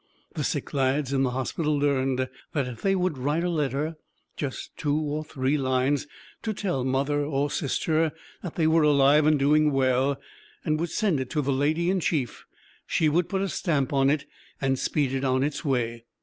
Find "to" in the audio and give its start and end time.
6.41-6.55, 11.29-11.43